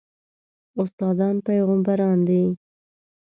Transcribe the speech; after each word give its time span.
استادان 0.81 1.35
پېغمبران 1.45 2.17
دي 2.27 2.41